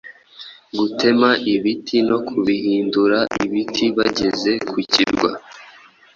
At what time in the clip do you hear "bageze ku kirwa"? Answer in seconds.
3.97-5.31